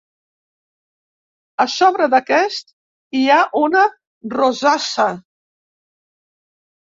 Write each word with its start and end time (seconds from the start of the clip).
A 1.65 1.67
sobre 1.73 2.07
d'aquest, 2.13 2.73
hi 3.19 3.21
ha 3.35 3.37
una 3.65 3.83
rosassa. 4.37 5.07